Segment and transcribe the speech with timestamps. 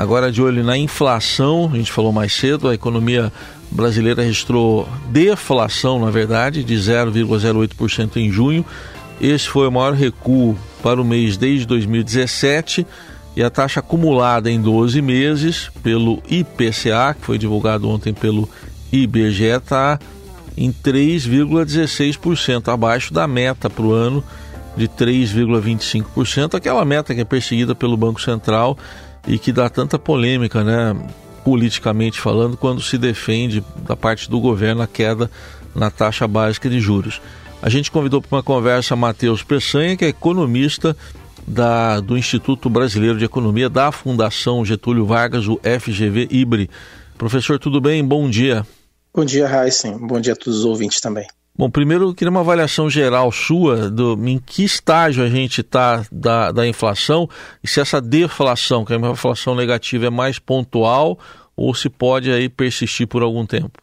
[0.00, 3.30] Agora de olho na inflação, a gente falou mais cedo, a economia
[3.70, 8.64] brasileira registrou deflação, na verdade, de 0,08% em junho.
[9.20, 12.86] Esse foi o maior recuo para o mês desde 2017
[13.36, 18.48] e a taxa acumulada em 12 meses pelo IPCA, que foi divulgado ontem pelo
[18.90, 19.98] IBGE, está
[20.56, 24.24] em 3,16%, abaixo da meta para o ano
[24.74, 28.78] de 3,25%, aquela meta que é perseguida pelo Banco Central
[29.26, 30.96] e que dá tanta polêmica, né,
[31.44, 35.30] politicamente falando, quando se defende da parte do governo a queda
[35.74, 37.20] na taxa básica de juros.
[37.62, 40.96] A gente convidou para uma conversa Matheus Peçanha, que é economista
[41.46, 46.70] da, do Instituto Brasileiro de Economia da Fundação Getúlio Vargas, o FGV IBRE.
[47.18, 48.04] Professor, tudo bem?
[48.04, 48.66] Bom dia.
[49.14, 49.98] Bom dia, Heisen.
[49.98, 51.26] Bom dia a todos os ouvintes também.
[51.56, 56.04] Bom, primeiro eu queria uma avaliação geral sua do em que estágio a gente está
[56.10, 57.28] da, da inflação
[57.62, 61.18] e se essa deflação, que é uma inflação negativa, é mais pontual
[61.54, 63.78] ou se pode aí persistir por algum tempo.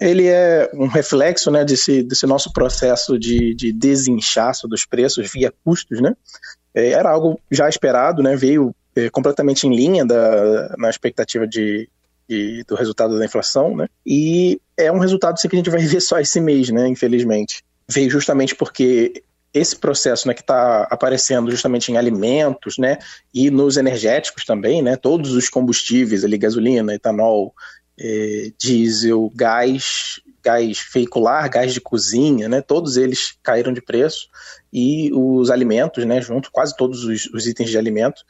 [0.00, 5.52] Ele é um reflexo né, desse, desse nosso processo de, de desinchaço dos preços via
[5.64, 6.14] custos, né?
[6.74, 8.36] É, era algo já esperado, né?
[8.36, 11.88] Veio é, completamente em linha da, na expectativa de,
[12.66, 13.88] do resultado da inflação, né?
[14.06, 16.88] E é um resultado assim, que a gente vai ver só esse mês, né?
[16.88, 17.62] Infelizmente.
[17.88, 22.98] Veio justamente porque esse processo né, que está aparecendo justamente em alimentos, né,
[23.34, 27.54] e nos energéticos também, né, todos os combustíveis, ali, gasolina, etanol,
[27.98, 34.28] eh, diesel, gás, gás veicular, gás de cozinha, né, todos eles caíram de preço
[34.72, 38.22] e os alimentos, né, junto, quase todos os, os itens de alimento,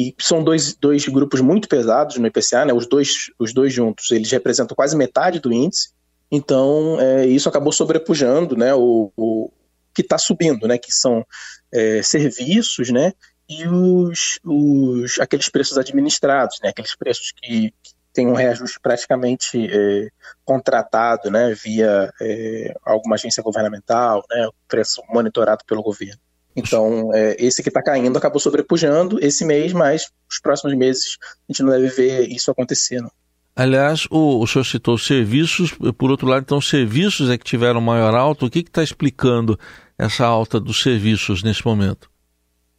[0.00, 4.10] e são dois, dois grupos muito pesados no IPCA, né, os dois, os dois juntos,
[4.10, 5.90] eles representam quase metade do índice,
[6.30, 9.50] então é, isso acabou sobrepujando né, o, o
[9.94, 11.22] que está subindo, né, que são
[11.70, 13.12] é, serviços né,
[13.46, 19.68] e os, os, aqueles preços administrados, né, aqueles preços que, que tem um reajuste praticamente
[19.70, 20.08] é,
[20.46, 26.20] contratado, né, via é, alguma agência governamental, né, preço monitorado pelo governo.
[26.60, 31.52] Então, é, esse que está caindo acabou sobrepujando esse mês, mas os próximos meses a
[31.52, 33.00] gente não deve ver isso acontecer.
[33.00, 33.10] Não.
[33.56, 38.14] Aliás, o, o senhor citou serviços, por outro lado, então, serviços é que tiveram maior
[38.14, 38.46] alta.
[38.46, 39.58] O que está explicando
[39.98, 42.10] essa alta dos serviços nesse momento?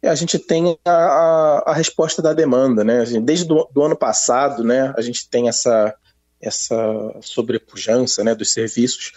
[0.02, 3.04] É, a gente tem a, a, a, resposta da demanda, né?
[3.22, 5.94] Desde do, do, ano passado, né, a gente tem essa,
[6.40, 6.76] essa
[7.20, 9.12] sobrepujança né, dos serviços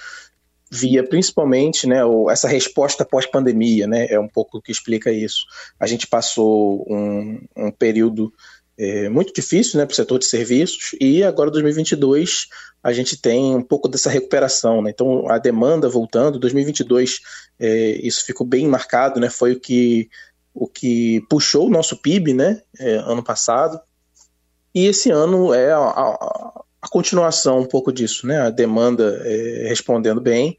[0.71, 1.99] via principalmente né,
[2.29, 5.45] essa resposta pós-pandemia, né, é um pouco o que explica isso.
[5.79, 8.33] A gente passou um, um período
[8.77, 12.47] é, muito difícil né, para o setor de serviços e agora 2022
[12.83, 14.81] a gente tem um pouco dessa recuperação.
[14.81, 14.91] Né?
[14.91, 17.19] Então a demanda voltando, 2022
[17.59, 20.09] é, isso ficou bem marcado, né, foi o que
[20.53, 23.77] o que puxou o nosso PIB, né, é, ano passado.
[24.73, 25.73] E esse ano é
[26.85, 30.57] a, continuação um pouco disso, né, a demanda é, respondendo bem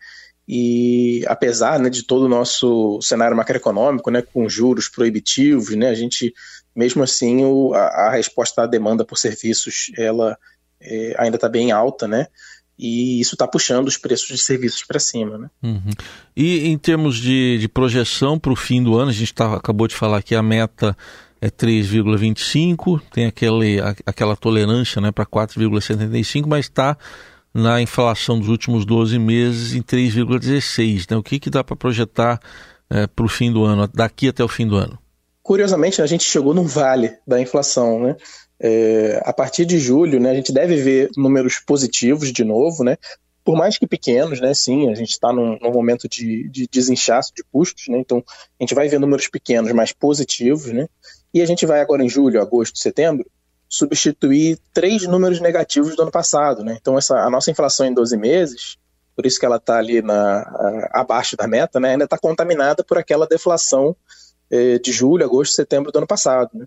[0.48, 5.94] e apesar né, de todo o nosso cenário macroeconômico, né, com juros proibitivos, né, a
[5.94, 6.32] gente
[6.74, 10.36] mesmo assim o, a, a, resposta à demanda por serviços ela
[10.80, 12.26] é, ainda está bem alta, né?
[12.78, 15.38] e isso está puxando os preços de serviços para cima.
[15.38, 15.50] Né?
[15.62, 15.90] Uhum.
[16.36, 19.88] E em termos de, de projeção para o fim do ano, a gente tá, acabou
[19.88, 20.96] de falar que a meta
[21.46, 26.96] é 3,25, tem aquele, aquela tolerância né, para 4,75, mas está
[27.54, 31.06] na inflação dos últimos 12 meses em 3,16.
[31.10, 31.16] Né?
[31.16, 32.40] O que, que dá para projetar
[32.90, 34.98] é, para o fim do ano, daqui até o fim do ano?
[35.42, 38.16] Curiosamente, a gente chegou num vale da inflação, né?
[38.58, 42.96] É, a partir de julho, né, a gente deve ver números positivos de novo, né?
[43.44, 44.52] Por mais que pequenos, né?
[44.54, 47.98] Sim, a gente está num, num, momento de, de desinchaço de custos, né?
[47.98, 48.24] Então
[48.58, 50.88] a gente vai ver números pequenos, mas positivos, né?
[51.32, 53.26] E a gente vai agora em julho, agosto, setembro,
[53.68, 56.76] substituir três números negativos do ano passado, né?
[56.80, 58.78] Então essa a nossa inflação em 12 meses,
[59.14, 61.90] por isso que ela está ali na, a, abaixo da meta, né?
[61.90, 63.96] Ainda está contaminada por aquela deflação
[64.50, 66.66] eh, de julho, agosto, setembro do ano passado, né?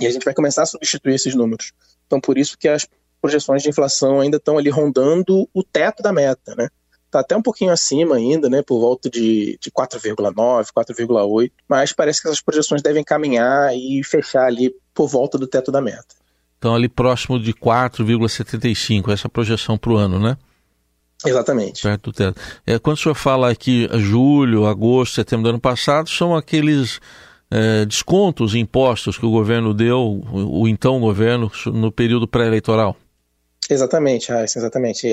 [0.00, 1.72] E a gente vai começar a substituir esses números.
[2.06, 2.86] Então, por isso que as
[3.20, 6.68] projeções de inflação ainda estão ali rondando o teto da meta, né?
[7.08, 8.60] Está até um pouquinho acima ainda, né?
[8.60, 14.44] Por volta de, de 4,9, 4,8, mas parece que essas projeções devem caminhar e fechar
[14.44, 16.14] ali por volta do teto da meta.
[16.58, 20.36] Então, ali próximo de 4,75, essa projeção para o ano, né?
[21.24, 21.82] Exatamente.
[21.82, 22.40] Perto do teto.
[22.66, 27.00] É, quando o senhor fala aqui julho, agosto, setembro do ano passado, são aqueles
[27.50, 32.94] é, descontos, impostos que o governo deu, o, o então governo, no período pré-eleitoral?
[33.70, 35.08] Exatamente, Raíssa, exatamente.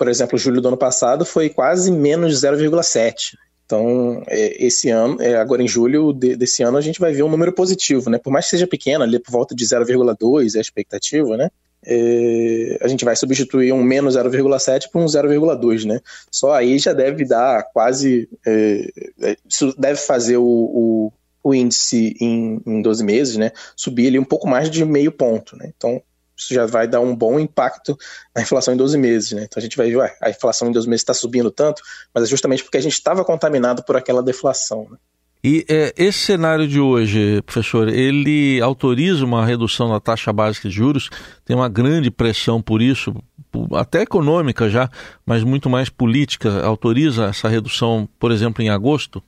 [0.00, 3.36] Por exemplo, julho do ano passado foi quase menos 0,7.
[3.66, 7.22] Então, é, esse ano, é, agora em julho de, desse ano, a gente vai ver
[7.22, 8.16] um número positivo, né?
[8.16, 11.50] Por mais que seja pequeno, ali por volta de 0,2 é a expectativa, né?
[11.84, 16.00] É, a gente vai substituir um menos 0,7 por um 0,2, né?
[16.30, 18.26] Só aí já deve dar quase.
[18.46, 21.12] É, é, isso deve fazer o, o,
[21.44, 23.52] o índice em, em 12 meses, né?
[23.76, 25.70] Subir ali um pouco mais de meio ponto, né?
[25.76, 26.02] Então,
[26.40, 27.96] isso já vai dar um bom impacto
[28.34, 29.44] na inflação em 12 meses, né?
[29.44, 31.82] Então a gente vai ver, ué, a inflação em 12 meses está subindo tanto,
[32.14, 34.96] mas é justamente porque a gente estava contaminado por aquela deflação, né?
[35.42, 40.74] E é, esse cenário de hoje, professor, ele autoriza uma redução da taxa básica de
[40.74, 41.08] juros?
[41.46, 43.14] Tem uma grande pressão por isso,
[43.72, 44.90] até econômica já,
[45.24, 46.62] mas muito mais política.
[46.62, 49.22] Autoriza essa redução, por exemplo, em agosto?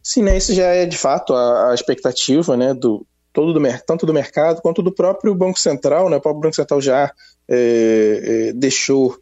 [0.00, 3.04] Sim, né, isso já é de fato a, a expectativa né, do,
[3.38, 6.10] todo do, tanto do mercado quanto do próprio Banco Central.
[6.10, 7.12] Né, o próprio Banco Central já
[7.48, 9.16] é, é, deixou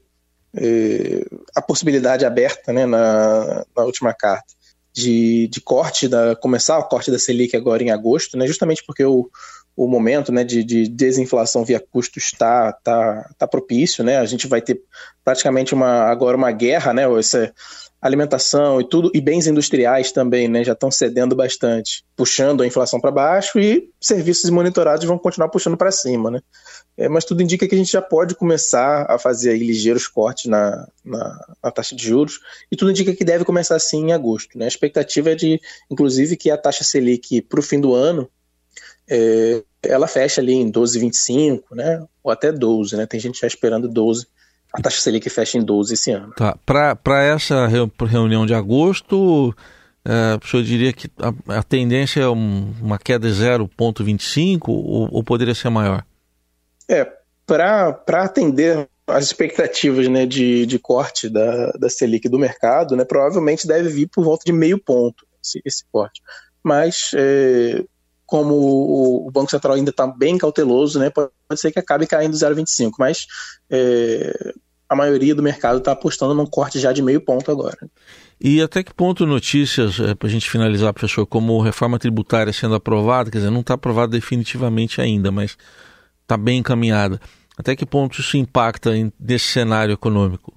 [0.57, 1.23] é,
[1.55, 4.47] a possibilidade aberta né, na, na última carta
[4.91, 9.05] de, de corte, da, começar o corte da Selic agora em agosto, né, justamente porque
[9.05, 9.29] o,
[9.77, 14.17] o momento né, de, de desinflação via custos está tá, tá propício, né?
[14.17, 14.81] A gente vai ter
[15.23, 17.07] praticamente uma, agora uma guerra, né?
[18.07, 20.65] Alimentação e tudo, e bens industriais também, né?
[20.65, 25.77] Já estão cedendo bastante, puxando a inflação para baixo e serviços monitorados vão continuar puxando
[25.77, 26.41] para cima, né?
[26.97, 30.47] É, mas tudo indica que a gente já pode começar a fazer aí ligeiros cortes
[30.47, 32.41] na, na, na, taxa de juros,
[32.73, 34.59] e tudo indica que deve começar assim em agosto.
[34.59, 34.65] Né?
[34.65, 35.61] A expectativa é de,
[35.91, 38.29] inclusive, que a taxa Selic para o fim do ano
[39.09, 42.05] é, ela fecha ali em 12,25, né?
[42.23, 43.07] ou até 12, né?
[43.07, 44.27] tem gente já esperando 12.
[44.73, 46.33] A taxa Selic fecha em 12 esse ano.
[46.35, 46.57] Tá.
[46.65, 49.55] Para essa reunião de agosto,
[50.05, 55.09] é, o senhor diria que a, a tendência é um, uma queda de 0,25 ou,
[55.13, 56.05] ou poderia ser maior?
[56.89, 57.11] É,
[57.47, 63.67] para atender as expectativas né, de, de corte da, da Selic do mercado, né, provavelmente
[63.67, 66.21] deve vir por volta de meio ponto esse, esse corte.
[66.63, 67.85] Mas, é,
[68.27, 68.55] como
[69.27, 72.93] o, Banco Central ainda está bem cauteloso, né, pode, pode, ser que acabe caindo 0,25,
[72.99, 73.27] mas
[73.71, 74.53] é,
[74.89, 77.79] a maioria do mercado está apostando num corte já de meio ponto agora.
[78.41, 82.75] E até que ponto notícias, é, para a gente finalizar, professor, como reforma tributária sendo
[82.75, 85.57] aprovada, quer dizer, não está aprovada definitivamente ainda, mas
[86.23, 87.21] está bem encaminhada.
[87.57, 90.53] Até que ponto isso impacta nesse cenário econômico?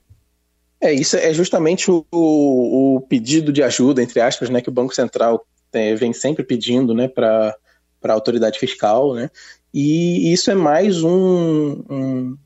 [0.82, 4.96] É, isso é justamente o, o, pedido de ajuda, entre aspas, né, que o Banco
[4.96, 7.56] Central é, vem sempre pedindo né, para
[8.04, 9.30] a autoridade fiscal, né,
[9.74, 12.38] e isso é mais um, um,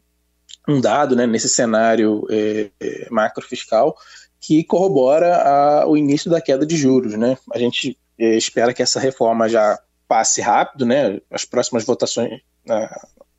[0.67, 3.95] um dado né, nesse cenário é, é, macrofiscal
[4.39, 7.13] que corrobora a, o início da queda de juros.
[7.13, 7.37] Né?
[7.53, 11.21] A gente é, espera que essa reforma já passe rápido, né?
[11.31, 12.89] as próximas votações né,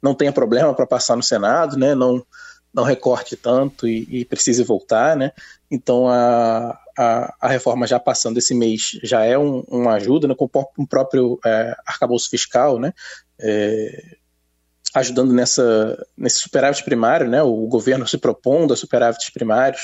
[0.02, 1.94] não tenha problema para passar no Senado, né?
[1.94, 2.24] Não,
[2.74, 5.30] não recorte tanto e, e precise voltar, né?
[5.70, 10.34] Então a, a, a, reforma já passando esse mês já é um, uma ajuda, né?
[10.34, 12.92] Com o próprio é, arcabouço fiscal, né?
[13.38, 14.16] É,
[14.94, 17.42] ajudando nessa, nesse superávit primário, né?
[17.42, 19.82] O governo se propondo a superávites primários.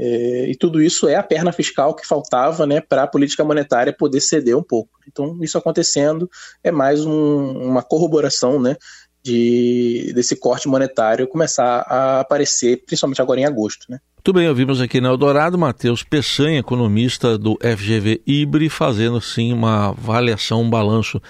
[0.00, 3.92] É, e tudo isso é a perna fiscal que faltava né, para a política monetária
[3.92, 4.90] poder ceder um pouco.
[5.08, 6.30] Então, isso acontecendo
[6.62, 8.76] é mais um, uma corroboração né,
[9.22, 13.86] de, desse corte monetário começar a aparecer, principalmente agora em agosto.
[13.88, 13.98] Né?
[14.16, 19.88] Muito bem, ouvimos aqui na Eldorado Matheus Peçanha, economista do FGV IBRE, fazendo sim uma
[19.88, 21.20] avaliação, um balanço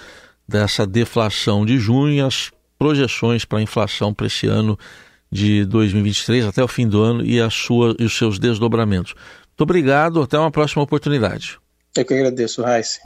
[0.47, 4.77] dessa deflação de junho e as projeções para a inflação para esse ano
[5.31, 9.13] de 2023 até o fim do ano e, a sua, e os seus desdobramentos.
[9.13, 11.59] Muito obrigado, até uma próxima oportunidade.
[11.95, 12.99] Eu que agradeço, Raíssa.